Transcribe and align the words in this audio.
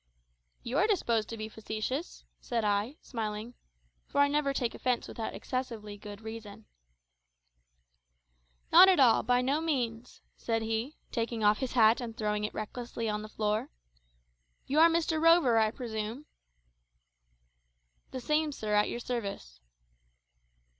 "You 0.63 0.79
are 0.79 0.87
disposed 0.87 1.29
to 1.29 1.37
be 1.37 1.47
facetious," 1.47 2.25
said 2.39 2.65
I, 2.65 2.97
smiling 3.01 3.53
(for 4.07 4.19
I 4.19 4.27
never 4.27 4.51
take 4.51 4.73
offence 4.73 5.07
without 5.07 5.35
excessively 5.35 5.95
good 5.95 6.21
reason). 6.21 6.65
"Not 8.71 8.89
at 8.89 8.99
all, 8.99 9.21
by 9.21 9.41
no 9.43 9.61
means," 9.61 10.23
said 10.35 10.63
he, 10.63 10.97
taking 11.11 11.43
off 11.43 11.59
his 11.59 11.73
hat 11.73 12.01
and 12.01 12.17
throwing 12.17 12.43
it 12.45 12.53
recklessly 12.55 13.07
on 13.07 13.21
the 13.21 13.29
floor. 13.29 13.69
"You 14.65 14.79
are 14.79 14.89
Mr 14.89 15.21
Rover, 15.21 15.59
I 15.59 15.69
presume?" 15.69 16.25
"The 18.09 18.21
same, 18.21 18.51
sir, 18.51 18.73
at 18.73 18.89
your 18.89 18.99
service." 18.99 19.61